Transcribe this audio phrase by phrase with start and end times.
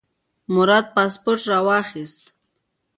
[0.53, 2.33] مراد پاسپورت راواخیست.